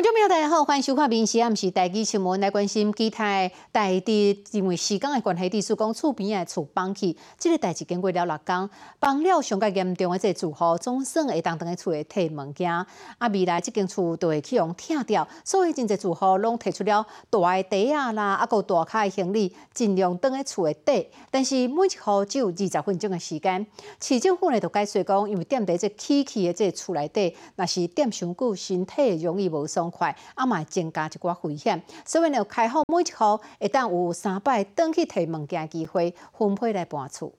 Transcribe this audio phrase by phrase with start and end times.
[0.00, 12.86] 观众朋友，大家好，欢迎收看《民视暗时》台记新闻，来关心其他台地因为时间的关系，地施讲厝边的厝崩起，这个代志经过了六天，崩了上较严重的这住户，总算会当当的厝的摕物件，啊，
[13.30, 23.66] 未来这间厝都会去用拆掉，所以真侪住户拢提出了大的袋啊啦，啊个大卡的行李，尽量当在厝的底，但是每一户只有二十分钟的时间，
[24.00, 37.32] 市政府呢就解释讲，因为踮在这起起的这厝内底，若是踮上久，身体容易无爽快，啊嘛增加一寡危险，所以呢开放每一户会当有三摆登去摕物件机会，分配来搬厝。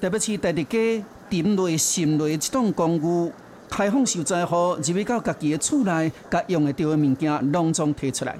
[0.00, 3.32] 特别是第二家沉落、渗落这种工具，
[3.68, 8.38] 开放受灾户入去到家己的厝内，甲用会着的物件拢总摕出来。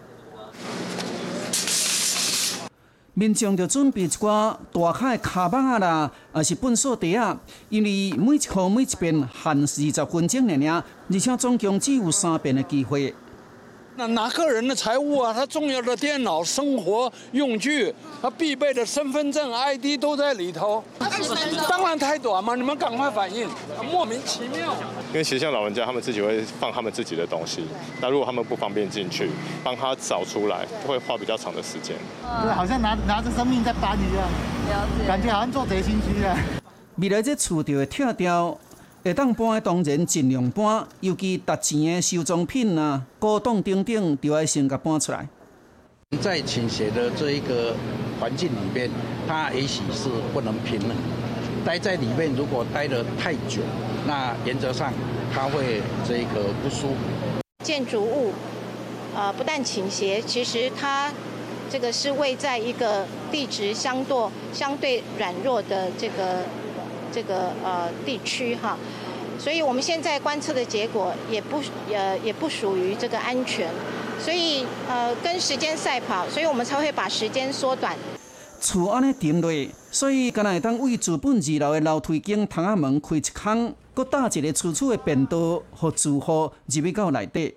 [3.18, 7.36] 民众就准备一寡大卡的卡板啊啦，也是粪扫袋啊，
[7.68, 13.12] 因为每一户每一遍限时二十分钟尔尔，而且总共只有三遍的机会。
[13.98, 20.84] 那拿个人的财物啊，他重要的电脑、生活用具，他必备的身份证、ID 都在里头。
[21.68, 23.48] 当然太短嘛，你们赶快反应，
[23.90, 24.72] 莫名其妙。
[25.08, 27.66] 因为其实像老人家，他们自己会放他们自己的东西，
[28.00, 29.28] 那如果他们不方便进去，
[29.64, 31.96] 帮他找出来，会花比较长的时间。
[32.22, 34.28] 对，好像拿拿着生命在搬一样，
[35.08, 36.38] 感觉好像做贼心虚啊。
[36.98, 38.56] 未来这厝就会拆掉。
[39.04, 45.28] 会当搬的当然尽量搬，尤其值钱的收藏品啊、古董等等，就要先甲搬出来。
[46.20, 47.76] 在倾斜的这一个
[48.18, 48.90] 环境里面，
[49.28, 50.90] 它也许是不能平衡。
[51.64, 53.62] 待在里面，如果待得太久，
[54.06, 54.92] 那原则上
[55.32, 57.42] 它会这个不舒服。
[57.64, 58.32] 建筑物，
[59.14, 61.12] 呃，不但倾斜，其实它
[61.70, 66.42] 这个是位在一个地质相对相对软弱的这个。
[67.12, 68.76] 这个呃地区哈，
[69.38, 73.70] 所以我们现在观测的结果也不呃也不属于这个安全，
[74.18, 77.96] 所以呃跟时间赛跑，所以我们才会把时间缩短。
[78.60, 87.54] 厝安尼沉落，所以敢若当为资本二楼的楼梯间窗仔门开一空，搁搭一个粗粗的便道，互住户入去到内底。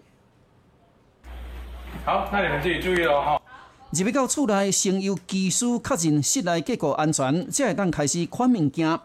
[2.06, 3.42] 好，那你们自己注意了哈。
[3.92, 9.00] 入去到厝内，先由技师确认室内结构安全，才会当开始看物件。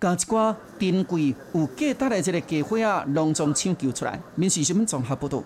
[0.00, 4.18] 将一寡珍贵有价值的这个家伙啊，隆重抢救出来。
[4.34, 5.42] 民事新闻综合报道。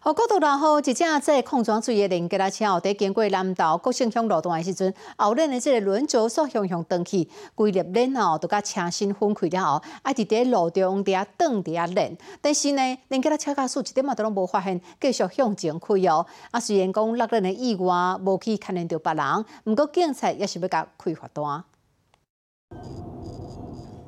[0.00, 16.26] 好，国道然后一架在矿泉水的连接车后，在经过南道国信乡路段的时阵，后轮的这个轮轴所向向登去，规粒链后都甲车身分开了后，啊，伫在路中伫遐转伫遐链，但是呢，连接车架数一点嘛都拢无发现，继续向前开哦。
[16.50, 21.64] 啊，虽然讲落轮的意外无去牵连到别人，毋过警察也是要甲开罚单。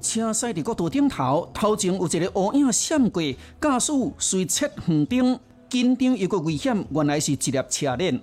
[0.00, 3.22] 车驶伫国道顶头，头前有一个乌影闪过，
[3.60, 5.38] 驾驶随侧横灯，
[5.68, 8.20] 紧张又个危险，原来是一粒车链。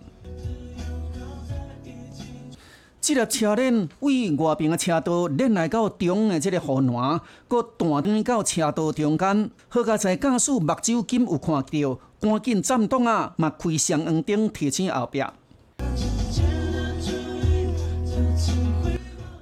[2.99, 9.49] 这粒车链为外边的车道链来到中的这个护栏，搁断断到车道中间。
[9.69, 15.23] 好在在驾驶目睭紧有看到，赶紧暂动啊，嘛开双黄灯提醒后壁。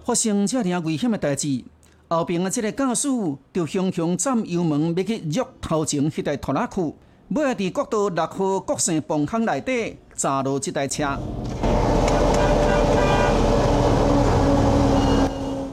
[0.04, 1.64] 发生这样危险的代志。
[2.08, 3.08] 后边的这个驾驶
[3.52, 6.96] 就雄雄占油门，要去约头前迄台拖拉库，
[7.30, 11.18] 尾啊伫国道六号国省崩坑内底砸落这台车。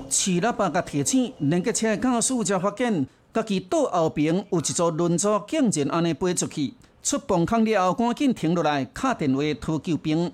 [0.08, 6.72] 气喇叭甲提醒，连个车的驾驶才发现，家己倒后边有一座轮组竟然安尼飞出去，
[7.02, 10.32] 出崩坑了后赶紧停落来，打电话拖救兵。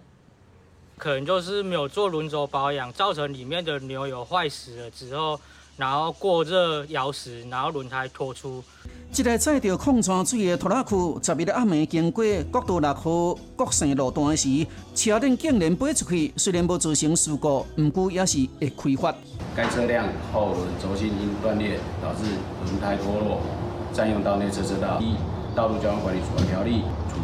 [0.98, 5.40] 可能就是没有做轮轴保养，造成里面的牛油坏死了之后。
[5.78, 8.60] 然后过热咬死，然后轮胎脱出。
[9.12, 16.34] 这台载着矿泉水的拖拉机，十日暗暝经过国道六号国省路段时，车顶竟然飞出去。
[16.36, 19.14] 虽然无造成事故，不过也是会开发。
[19.54, 22.24] 该车辆后轮轴心因断裂导致
[22.64, 23.40] 轮胎脱落，
[23.92, 25.00] 占用到内侧车道。
[25.00, 25.14] 一
[25.54, 27.20] 道路交通管理处罚条例，处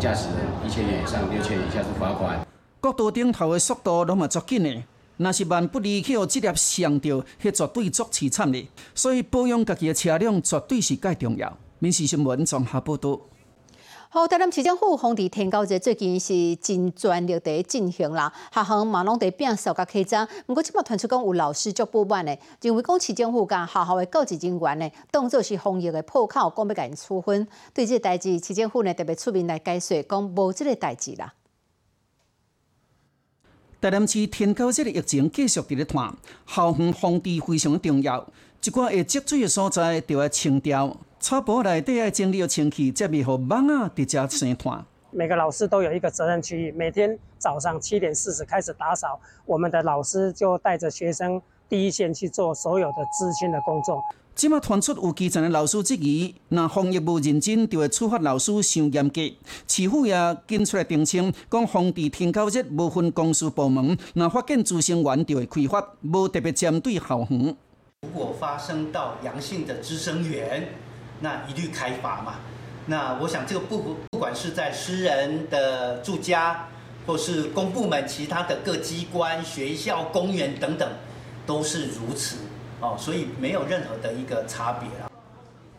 [0.00, 2.43] 驾驶人一千元以上六千以下是罚款。
[2.84, 4.82] 国道顶头的速度拢嘛足紧的。
[5.16, 8.68] 若是万不离去，这粒伤着，迄绝对足凄惨的。
[8.94, 11.56] 所以保养家己的车辆绝对是介重要。
[11.78, 13.18] 民事新闻综合报道。
[14.10, 20.28] 好，台南市政府防治天高节最近是真全力地进行啦，学校嘛拢在变数甲开张。
[20.44, 27.48] 不过即马传出讲有老师足不满的，认为讲市政府甲学校的教职人员呢，当作是防疫的破口，讲要甲因处分。
[27.72, 31.32] 对这代志，市政府呢特别出面来解释，讲无这个代志啦。
[33.84, 36.10] 台南市天高这个疫情继续伫咧传，
[36.46, 38.26] 校园防治非常重要。
[38.62, 40.96] 一寡会积水的所在，就要清掉。
[41.20, 44.82] 草坡内底要整理清气，才袂互蚊啊直接生团。
[45.10, 51.38] 每个老师都有一个责任区域，每天早上七点四十开始打扫，我们的老师就带着学生
[51.68, 54.02] 第一线去做所有的咨询的工作。
[54.34, 59.20] 即马传出有基层的老师质疑，若防疫无认真，就会处罚老师伤严格。
[59.68, 67.56] 市府也跟出来澄清，讲防治天九日无分公司部门，若发现资生员就会开罚，无特别针对校园。
[68.02, 70.68] 如果发生到阳性的资生员，
[71.20, 72.34] 那一律开罚嘛。
[72.86, 76.68] 那我想这个不不管是在私人的住家，
[77.06, 80.86] 或是公部门其他的各机关、学校、公园等等，
[81.46, 82.38] 都是如此
[82.84, 85.10] 哦，所以没有任何的一个差别啊。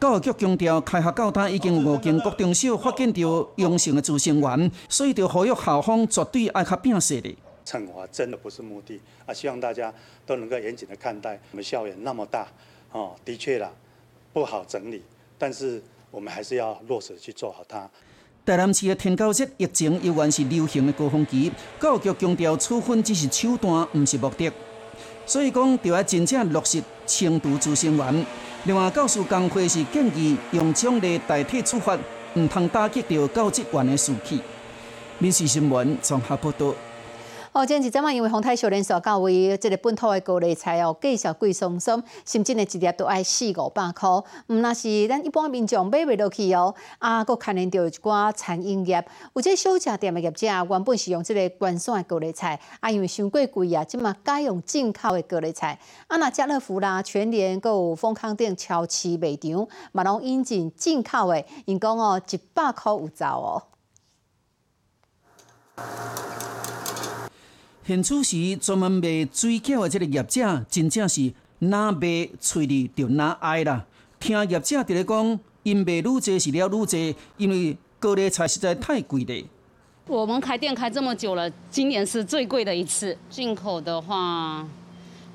[0.02, 7.38] 教育局强调，开学到单已经五间国中小发现到阳性的资生员，所以就呼吁校方绝对爱较摒实的。
[7.66, 9.94] 惩罚真的不是目的啊，希望大家
[10.26, 11.40] 都能够严谨的看待。
[11.52, 12.48] 我们校园那么大，
[12.92, 13.72] 哦，的确啦，
[14.34, 15.04] 不好整理，
[15.38, 15.82] 但是。
[16.12, 17.90] 我们还是要落实去做好它。
[18.46, 24.50] 台南市的天狗日疫情依然是流行的高峰期，教育局强调处分只是手段，不是目的。
[25.26, 28.26] 所以讲，就要真正落实清除资生员。
[28.66, 31.98] 另外，教师工会是建议用奖励代替处罚，
[32.36, 34.40] 唔通打击到教职员的士气。
[35.20, 36.74] 民事新闻综合报道。
[37.56, 44.10] 哦，今日早晚因为风太小，连锁价位即个本土的高丽菜哦，介绍贵松松，甚至的一粒都爱四五百块。
[44.48, 46.76] 毋那是咱一般民众买袂落去哦。
[47.00, 49.02] 啊，佫牵连到一寡餐饮业，
[49.34, 55.80] 有即小食店的业者原本是用即个关山的高丽菜，啊，因为伤过贵啊，即嘛改用进口的高丽菜。
[56.08, 63.64] 啊，那家乐福啦、全联、佫有丰康店、超市卖场，嘛拢引进进口的，因讲哦，一百块有走哦。
[67.88, 73.86] 现此时专门卖水饺的这个业者，真正是哪卖嘴里就哪爱啦。
[74.20, 76.88] 听业者伫咧讲，因卖愈多是了愈多，
[77.38, 79.46] 因为高丽菜实在太贵了。
[80.08, 83.16] 我们开店开这么久了，今年是最贵的一次。
[83.30, 84.68] 进口的话，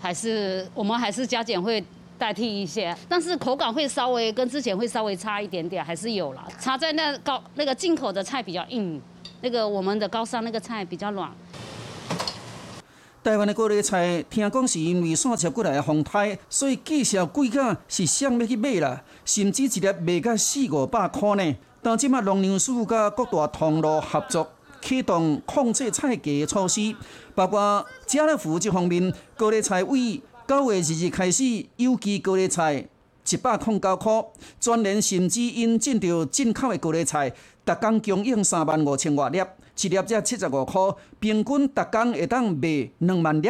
[0.00, 1.84] 还是我们还是加减会
[2.18, 6.48] 代替一些，但是口感会稍微跟之前会稍微差一点点，还是有啦。
[6.58, 9.00] 差在那高那个进口的菜比较硬，
[9.40, 11.30] 那个我们的高山那个菜比较软。
[13.22, 21.54] 台湾的高丽菜，听讲是因为线车过来的风台，所以计销贵价是想要去买啦，甚至一粒卖到四五百块呢。
[21.82, 24.50] 但即马农粮署甲各大通路合作，
[24.80, 26.96] 启动控制菜价的措施，
[27.34, 32.88] 包括家乐福这方面，高丽菜为九月二日开始，有机高丽菜
[33.30, 34.24] 一百零九块，
[34.58, 37.28] 专联甚至引进到进口的高丽菜，
[37.66, 39.42] 逐天供应三万五千外粒。
[39.82, 40.80] 一粒才七十五块，
[41.18, 43.48] 平均逐工会当卖两万粒，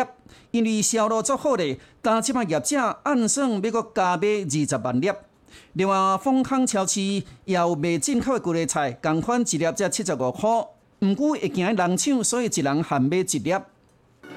[0.50, 1.78] 因为销路足好咧。
[2.00, 5.10] 但即卖业者按算要阁加卖二十万粒。
[5.72, 7.24] 另外，丰康超市也
[7.54, 10.48] 有卖进口的高丽菜，共款一粒才七十五块，
[11.00, 13.54] 毋过会惊人抢，所以一人限买一粒。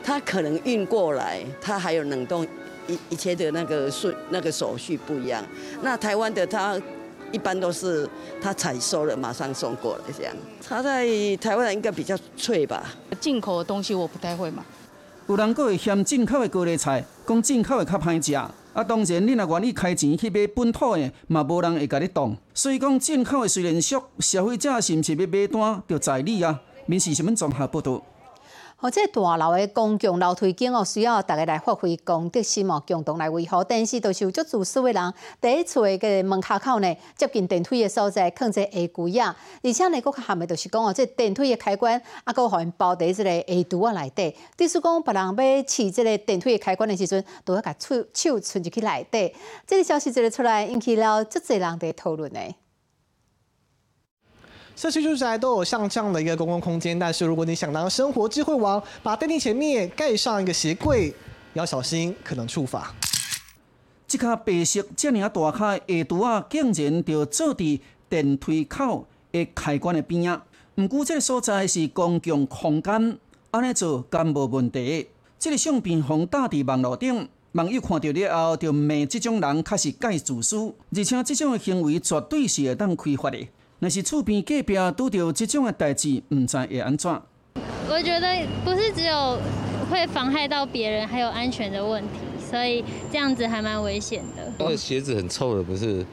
[0.03, 2.45] 他可能运过来，他还有冷冻
[2.87, 5.43] 一一切的那个顺那个手续不一样。
[5.81, 6.79] 那台湾的他。
[7.33, 8.07] 一般都是
[8.41, 10.33] 他采收了马上送过来这样。
[10.65, 11.05] 他在
[11.37, 12.85] 台湾应该比较脆吧？
[13.19, 14.63] 进口的东西我不太会买。
[15.27, 18.33] 有人佫会嫌进口的高丽菜，讲进口的较歹食。
[18.35, 22.35] 啊，当然你若愿意开钱去买本土的，嘛无人会甲你动。
[22.53, 26.61] 所以讲进口的虽然俗，消费者是毋是要买单，就在你啊。
[26.85, 28.01] 民事新闻综合报道。
[28.83, 33.63] 或者大楼的公共楼梯间哦，需要大家来发挥公德心哦，共同来维护。
[33.63, 39.33] 但是，都是有足自私的人，第一厝的门卡口呢，接近电梯的所在，放在下柜啊。
[39.63, 44.35] 而且呢，佫下面就是讲哦，这电梯的开关啊，佫互因包伫即个下橱啊内底。
[44.57, 49.33] 即使讲别人要试即个电梯的开关的时阵，都要甲手手伸入去内底。
[49.65, 52.39] 这个消息一个出来，引起了足侪人伫讨论呢。
[54.75, 61.13] 社区住宅都有像这样的一个公共空间，但是如果你想当生活智慧王，把电梯前面盖上一个鞋柜，
[61.53, 62.93] 要小心可能触法。
[64.07, 70.43] 这卡白色这样大卡下橱啊，竟然就坐伫电梯口的开关的边啊。
[70.75, 73.17] 不过这个所在是公共空间，
[73.51, 75.07] 安尼做敢无问题？
[75.37, 83.37] 这个相片放大伫网络顶，网友看到了后就骂这种人确实介自私，而且这种的行为绝对是会当开发的。
[83.79, 87.21] 若是厝边隔壁拄到这种的代志，唔知会安怎？
[87.89, 89.37] 我觉得不是只有
[89.91, 92.09] 会妨害到别人，还有安全的问题，
[92.49, 94.51] 所以这样子还蛮危险的。
[94.57, 96.05] 那个鞋子很臭的，不是？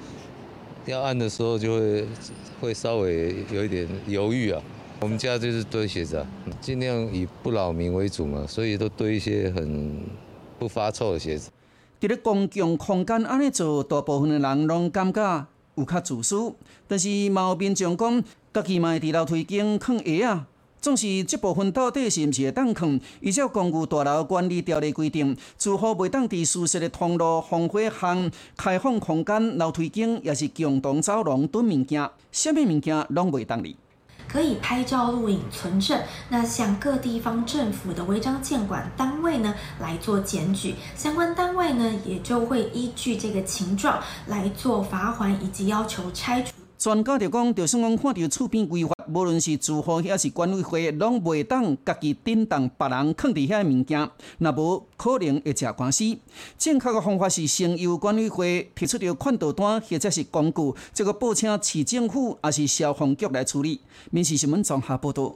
[0.87, 2.07] 要按的时候就会
[2.61, 4.61] 会稍微有一点犹豫啊。
[4.99, 6.27] 我们家就是堆鞋子啊，
[6.61, 10.03] 尽量以不扰民为主嘛，所以都堆一些很
[10.59, 11.51] 不发臭的鞋子。
[12.01, 15.47] 伫咧公共空间安尼做，大部分的人拢感觉。
[15.77, 16.53] 有较自私，
[16.87, 20.47] 但是嘛有民众讲，家己嘛会伫楼梯间放鞋啊。
[20.81, 22.99] 总是这部分到底是毋是会当放？
[23.21, 33.77] 依照公寓大楼管理条例规定，住户袂当伫舒适的通路、防火巷、开放空间、楼梯间，也是共同走廊囤物件，什物物件拢袂当哩。
[34.31, 46.60] 可以拍照录影存证，那向各地方政府的违章监管单位呢来做检举，相关单位呢也就会依据这个情状来做罚款以及要求拆除。
[46.81, 56.17] 专家就讲，就算讲看到厝边规划，无论是住户还是管委会，拢袂当家己顶动别人放伫遐物件，若无可能会食官司。
[56.57, 63.83] 正确的方法是先由管委会提出着款导单或者是工具，再个报请市政府还是消防局来处理。
[64.11, 65.35] 民事新闻综合报道。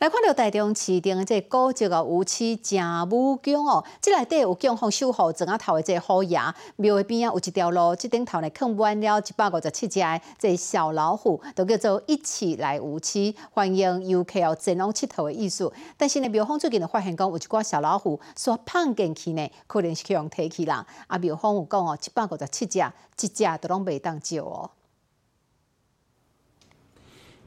[0.00, 6.40] 来看到台中市定的这古迹啊，有起正武宫哦，即内底有供奉守护庄仔头的这虎爷，
[6.76, 10.00] 庙的边啊有一条路，即顶头呢放满了一百五十七只
[10.38, 15.70] 这小老虎，都叫做一起来武七，欢迎游客哦前往佚佗的意思。
[15.98, 20.86] 但是呢，庙方最近就发现讲有一寡小老虎煞放进去呢，可能是去用提起啦。
[21.08, 24.70] 啊，庙方有讲哦，一百五十七只，一只都拢袂当照哦。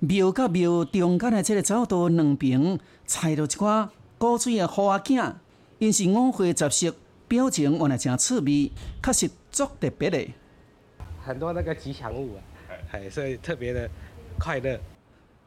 [0.05, 5.35] 庙甲庙中间的这个走道两边，踩着一寡古锥的花仔，
[5.79, 6.93] 因是五花杂色，
[7.29, 8.69] 表情原来真趣味，
[9.01, 10.27] 确实足特别的。
[11.25, 12.43] 很多那个吉祥物啊，
[12.91, 13.89] 哎，所以特别的
[14.37, 14.77] 快乐。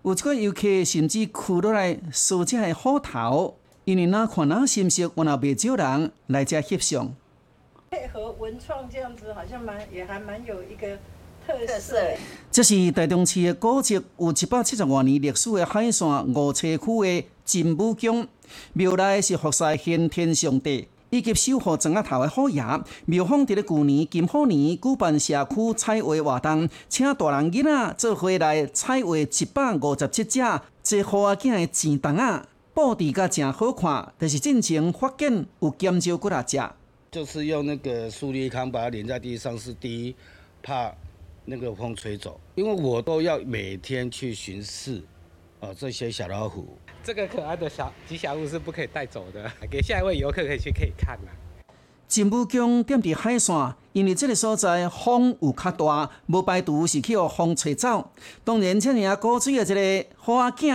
[0.04, 7.14] 有一个游客甚至哭落来数这的虎头，因为哪看哪心色，原来袂少人来这翕相。
[7.90, 10.98] 配合文创这样子，好像蛮也还蛮有一个。
[11.46, 11.96] 特色。
[12.50, 18.26] 这是台中市的古迹，有一百七十多年历史的海线五车区的金武宫。
[18.72, 22.62] 庙内是服侍先天上帝以及守护庄仔头的虎爷。
[23.04, 30.40] 庙方伫咧旧年金虎年举办社区彩绘活动，请大人囡仔做伙来彩绘一百五十七只
[30.82, 34.12] 这虎仔的钱筒啊，布置甲真好看。
[34.16, 36.60] 但是进前发现有减少几啊只。
[37.10, 40.14] 就是用那个树立康把它连在地上，是第一
[40.62, 40.92] 怕。
[41.48, 45.00] 那个风吹走，因为我都要每天去巡视，
[45.60, 51.30] 啊，这些小老虎，这个可爱的小吉祥物是不可以带走的，给下一位游客可以去可以看啦。
[52.08, 53.54] 金武宫踮伫海线，
[53.92, 58.10] 因为这个所在风有较大，无排除是去互风吹走。
[58.42, 60.74] 当然，这尔古水的这个花镜，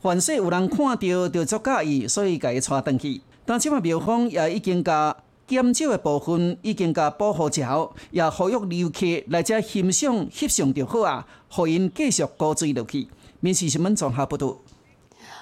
[0.00, 3.20] 凡是有人看到，就足介意，所以甲伊带转去。
[3.44, 5.16] 但即摆庙方也已经甲。
[5.48, 13.08] 减少的部分已经甲保护桥，也呼吁游客来遮欣赏、翕相就好啊，互因继续高追落去。
[13.40, 14.58] 面试新闻综合报道。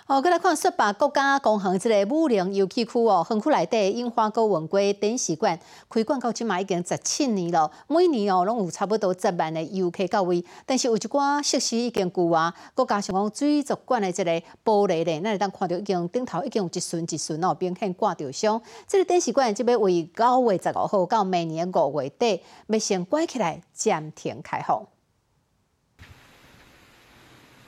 [0.08, 5.58] 哦，再来看十八国家公园这个武陵游戏区哦，园区内底樱花高文龟展示馆
[5.90, 10.44] 开馆到即嘛已经十七年了，每年哦拢有差不多十万的游客到位。
[10.64, 14.30] 但是有一寡设施已经旧啊，国加上讲水族馆的这个
[14.64, 18.62] 玻璃咧，咱会当看到已经顶头已经有一寸一寸哦，明显挂着霜。
[18.86, 24.86] 这个展示馆即要为九月十五号到明年五月底要先关起来，暂停开放。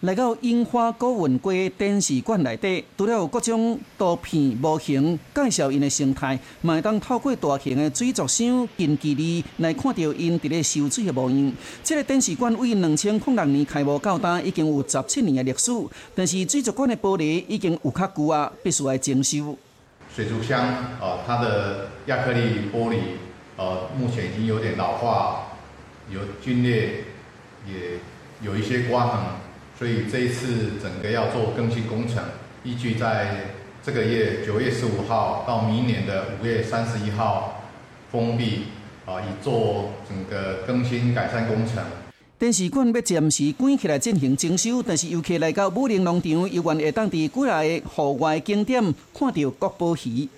[0.03, 11.53] 来到樱花古文龟展示馆内底，除了有各种图片模型介绍因的生态，嘛会当透过大型的水族箱近距离来看到因伫咧游水的模样。
[11.83, 15.73] 这个展示馆为两千零六年开幕到今，已经有十七年的历史，
[16.15, 19.59] 但是水族馆的玻璃已经有较旧啊，必须来整修。
[20.15, 20.65] 水族箱
[21.01, 22.99] 啊，它的亚克力玻璃
[23.57, 25.57] 呃，目前已经有点老化，
[26.09, 27.05] 有龟裂，
[27.67, 27.99] 也
[28.43, 29.48] 有一些刮痕。
[29.79, 32.21] 所以这一次整个要做更新工程，
[32.65, 37.63] 依据在这个月九月十五号到明年的五月三十一号
[38.11, 38.65] 封闭，
[39.07, 41.77] 啊，以做整个更新改善工程。
[42.41, 48.83] 电视馆要暂时关起来进行整修，但是游客来到武陵农场，依然会当地几来户外景点
[49.17, 49.99] 看到国宝鱼。
[50.01, 50.29] 金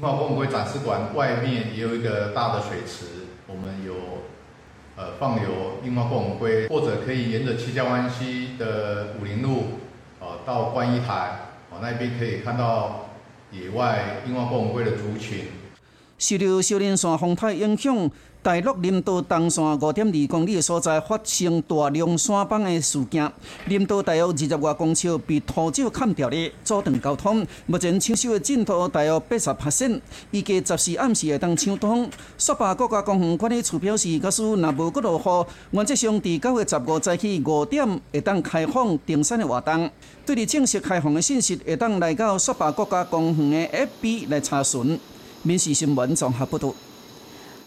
[0.00, 3.04] 华博物馆展示馆外面也有一个大的水池，
[3.46, 3.92] 我们有。
[4.96, 9.64] 呃，放流樱花凤尾龟，或者可以沿着七家湾西的武林路，
[10.18, 11.32] 呃，到观音台，
[11.70, 13.10] 哦，那边可以看到
[13.52, 15.44] 野外樱花凤尾龟的族群。
[16.18, 18.10] 受到少年线风台影响。
[18.42, 23.28] 大陆林道东线五点二公里的所在发生大量山崩的事件，
[23.66, 27.44] 林道大约二十外公尺被土石砍掉的，阻断交通。
[27.66, 32.08] 目前抢修的进度大约八十八线，预计十四暗时会当抢通。
[32.38, 39.90] 雪霸国家公园管理处表示，假使若无搁落雨，原则上伫九月十五早起五点会当开放登山的活动。
[40.24, 45.00] 对于正式开放的信息，会当来到雪霸国家公园的 FB 来查询。
[45.46, 46.74] 民事新闻综合报道。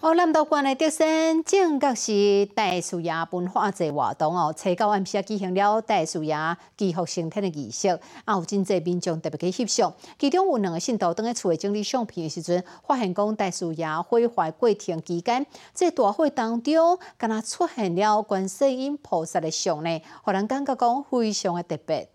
[0.02, 6.36] 哦，南投县的德山正觉是大树爷文化节活动哦，初九暗时举行了大树爷
[6.78, 7.88] 祈福升天的仪式，
[8.24, 9.94] 啊，有真济民众特别去翕相。
[10.18, 22.10] 其中有两个信徒等在厝里整理相片的时阵，发现讲大树爷毁坏过程期间，在大会当中，敢若出现了观世音菩萨的像呢，互人感觉讲非常的特别。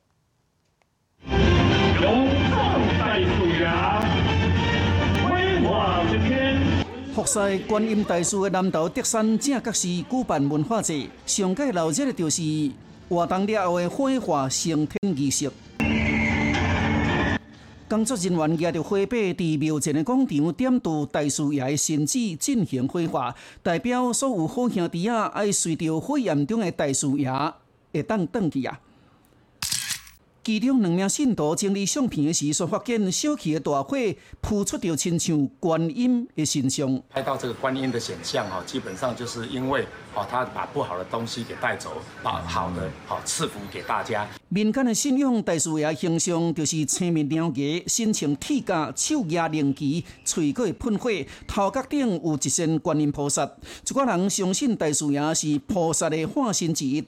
[7.15, 12.43] 福赛观音大师的南投德山正觉寺举办文化节，上届闹热的就是
[13.09, 15.51] 活动了后的火化升天仪式。
[17.89, 27.31] 工作人员拿着火把，伫庙前的广场点着大树爷的神迹进行火化，代表所有好兄弟啊，爱随着火焰中的大树爷
[27.93, 28.81] 会当转去啊。
[30.45, 33.97] 其中两名信徒整理相片的时，所发现小区的大火
[34.43, 37.03] 扑出着亲像观音的形象。
[37.09, 44.29] 拍到这个观音的显像哈，基本上就是因为哦，他把不好的东西给带走，把好的好赐福给大家。
[44.51, 51.11] 民间的信仰大树爷形象就是青面獠牙，身穿铁甲，手拿灵旗，嘴会喷火，
[51.47, 53.51] 头壳顶有一身观音菩萨。
[53.89, 57.03] 一个人相信大树爷是菩萨的化身之一。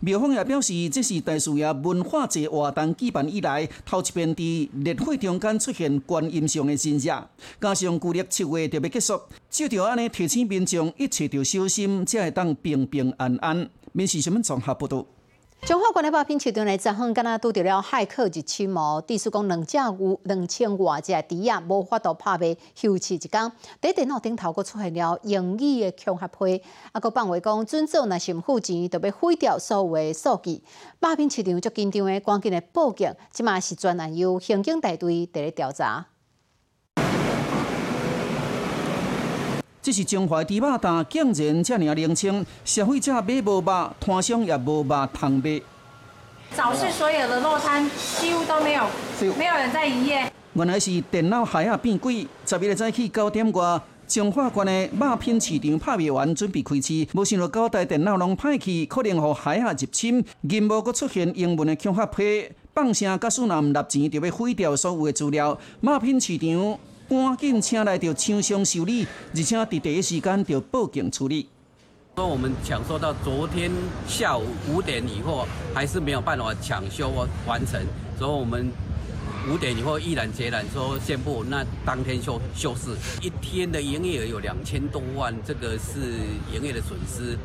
[0.00, 7.28] 庙方也表示，这是大树爷文化节活动举办以来头一遍伫烈火中间出现观音像的真相。
[7.60, 9.20] 加上旧历七月就要结束，
[9.50, 13.68] 就着安尼提醒民众一切要小心，才会当平平安安。
[13.92, 15.17] 民事新闻综合报道。
[15.62, 23.52] 中华关的八品市场内，昨昏敢若拄着了骇客入侵哦，地叔讲两只有两千外只猪仔无法度拍卖休市一天。
[23.80, 26.62] 在电脑顶头阁出现了英语的恐吓批，
[26.92, 30.62] 啊，阁放话讲准做若是毋付钱，就要毁掉所有的数据。
[31.00, 36.06] 八品市场足紧张的，赶紧的报警，即马是专案由刑警大队伫咧调查。
[39.88, 45.62] 这是中华猪肉担竟然这么冷清，消费者买无肉，摊商也无肉通卖。
[46.54, 47.90] 早市所有的肉摊
[48.20, 48.84] 几乎都没有，
[49.38, 50.30] 没有人在营业。
[50.52, 65.58] 原来是电脑海啊变贵，十一日早起九点外，中华关的肉品市场拍卖完，准备开市，无想到九台电脑拢歹去，可能互海啊入侵，任无阁出现英文的恐吓批，放声假使若唔纳钱，就要毁掉所有的资料。
[65.80, 66.78] 肉品市场。
[67.08, 71.48] 赶紧请来着厂商修理，而且伫第一时间就报警处理。
[72.16, 73.70] 说我们抢收到昨天
[74.06, 77.10] 下午五点以后，还是没有办法抢修
[77.46, 77.80] 完成，
[78.18, 78.70] 所以我们
[79.50, 82.94] 五点以后毅然决然说宣布，那当天休休市。
[83.22, 86.00] 一天的营业额有两千多万，这个是
[86.52, 87.38] 营业的损失。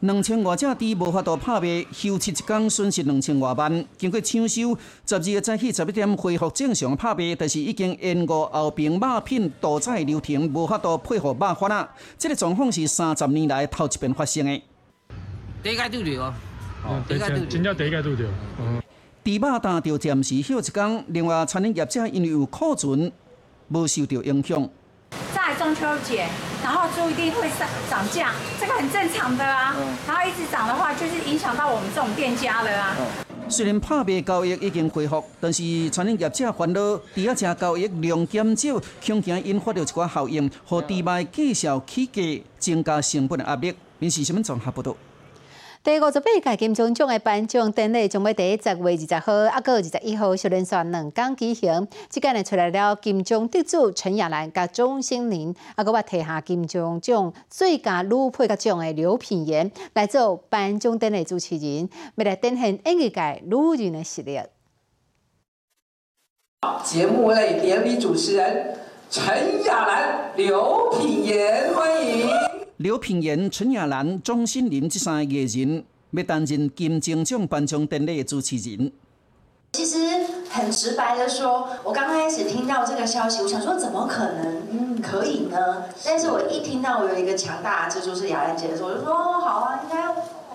[0.00, 3.84] 两千外只猪无法度拍卖，休市一天损失两千外万。
[3.98, 4.74] 经过抢修，
[5.06, 11.86] 十二日早起十一点恢复正常拍卖，但是已经延误后边肉品屠宰流程，无法度配合肉贩啊。
[12.18, 14.62] 这个状况是三十年来头一遍发生的。
[15.62, 16.22] 第一届拄着，
[16.82, 18.24] 哦，第一届真正第一届拄着。
[19.22, 23.12] 猪肉担就暂时休一天，另外餐饮业者因为有库存，
[23.68, 24.70] 无受到影响。
[25.34, 26.26] 在中秋节。
[26.62, 29.74] 然后猪一定会上涨价，这个很正常的啊。
[30.06, 32.94] 然后一直涨的话，就是影响到我们这种店家了啊。
[33.48, 43.74] 虽然拍卖交易已经恢复，但是餐饮业者烦恼，第二只交易量减少，恐惊引发了一寡效应，和猪卖计销起价，增加成本的压力。
[43.98, 44.94] 民事新闻综合报道。
[45.82, 51.88] 第五十八届金钟奖的颁奖典礼将要在十月二十号、啊，个二十一号小连续两港举行。
[52.10, 64.38] 即间呢，出来了金钟得主陈雅兰甲钟欣凌，啊，个我提下金钟奖最佳女配角奖的刘品言来做颁奖典礼主持人，要来展现演艺界女人的实力。
[66.84, 68.76] 节目类典礼主持人
[69.08, 72.28] 陈雅兰、刘品言，欢迎。
[72.80, 78.90] 刘品言、陈雅兰、钟欣凌这三个艺人要担任金钟奖颁奖典礼的主持人。
[79.74, 79.98] 其实
[80.48, 85.84] 很直白的说，我刚开始听到这个消息，我想说怎么可能嗯可以呢？
[86.06, 90.08] 但是我一听到我有一个强大的蜘蛛是雅兰姐的时候，我就说哦好啊，应该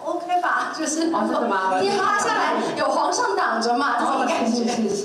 [0.03, 0.73] OK 吧？
[0.75, 1.79] 就是哦真的吗？
[1.79, 4.63] 天塌下来有皇上挡着嘛，这种感觉。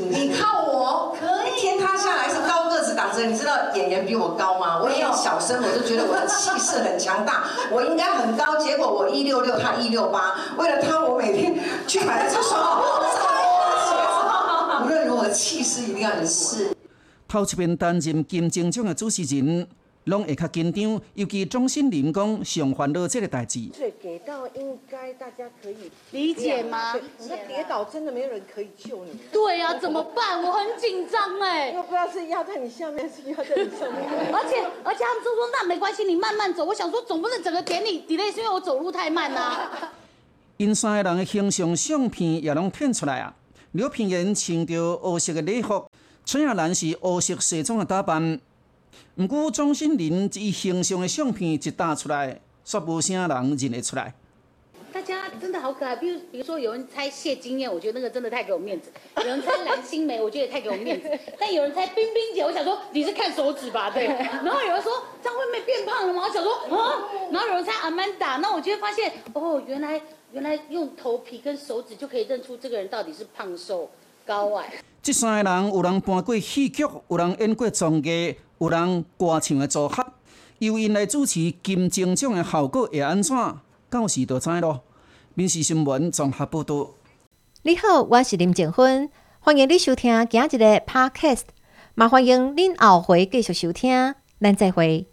[0.09, 1.61] 你靠我可以。
[1.61, 2.60] 天塌下来是高
[2.95, 4.81] 挡着，你知道演员比我高吗？
[4.83, 8.57] 我演小生，我就觉得我的气势很强大， 我应该很高。
[8.57, 12.83] 结果我一六六，他一六八，为了他，我每天去买了这双。
[14.85, 16.75] 无论如何，气势一定要很是。
[17.29, 19.67] 头一遍担任金钟奖的主持人，
[20.05, 23.69] 拢会较紧张，尤其钟欣林讲上烦恼这个代志。
[23.75, 26.95] 所以给到应该大家可以理解吗？
[27.29, 29.13] 那跌倒真的没有人可以救你。
[29.31, 30.43] 对呀，怎么办？
[30.43, 31.73] 我很紧张哎。
[31.73, 34.03] 又不知道是压在你下面，是压在你上面。
[34.33, 36.65] 而且而且他们就说那没关系，你慢慢走。
[36.65, 39.71] 我想说总不能整个典礼 delay 是因为我走路太慢呐。
[40.57, 43.35] 因三个人的形象相片也拢骗出来啊。
[43.73, 45.87] 刘品言穿着黑色的礼服，
[46.25, 48.41] 崔亚兰是黑色西装的打扮。
[49.17, 54.15] 毋过钟欣凌以形象的相片一打出来，煞无啥人认得出来。
[54.93, 58.91] 大家真的好可爱，比如比如说有人猜谢金燕，我觉得那个真的太给我面子；
[59.23, 61.09] 有人猜蓝心湄，我觉得也太给我面子。
[61.39, 63.91] 但有人猜冰冰姐，我想说你是看手指吧？
[63.91, 64.07] 对。
[64.45, 66.25] 然后有人说张惠妹变胖了吗？
[66.27, 67.09] 我想说啊。
[67.31, 70.01] 然后有人猜阿曼达，那我就会发现哦，原来。
[70.33, 73.91] 原来用头皮跟手指就可以认出这个人到底是胖瘦
[74.25, 74.75] 高矮。
[75.03, 80.07] 这三个人有人搬过戏剧，有人演过综艺，有人歌唱的组合。
[80.59, 83.35] 由因来主持金钟奖的效果会安怎？
[83.89, 84.83] 到时就知咯。
[85.33, 86.91] 民事新闻综合报道。
[87.63, 91.45] 你好，我是林静芬，欢迎你收听今日的 Podcast。
[91.95, 95.10] 麻烦迎您后回继续收听，咱再会。